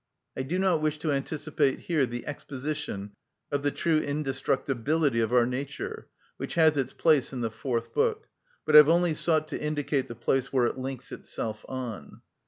I 0.35 0.41
do 0.41 0.57
not 0.57 0.81
wish 0.81 0.97
to 0.97 1.11
anticipate 1.11 1.81
here 1.81 2.07
the 2.07 2.25
exposition 2.25 3.11
of 3.51 3.61
the 3.61 3.69
true 3.69 3.99
indestructibility 3.99 5.19
of 5.19 5.31
our 5.31 5.45
nature, 5.45 6.07
which 6.37 6.55
has 6.55 6.75
its 6.75 6.91
place 6.91 7.31
in 7.31 7.41
the 7.41 7.51
fourth 7.51 7.93
book, 7.93 8.27
but 8.65 8.73
have 8.73 8.89
only 8.89 9.13
sought 9.13 9.47
to 9.49 9.61
indicate 9.61 10.07
the 10.07 10.15
place 10.15 10.51
where 10.51 10.65
it 10.65 10.79
links 10.79 11.11
itself 11.11 11.63
on. 11.69 12.21